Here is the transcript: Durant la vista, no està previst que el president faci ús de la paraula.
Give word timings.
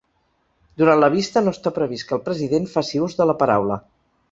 Durant 0.81 1.01
la 1.03 1.09
vista, 1.15 1.43
no 1.49 1.53
està 1.57 1.73
previst 1.77 2.09
que 2.09 2.17
el 2.19 2.25
president 2.31 2.67
faci 2.79 3.05
ús 3.11 3.21
de 3.23 3.31
la 3.33 3.39
paraula. 3.45 3.81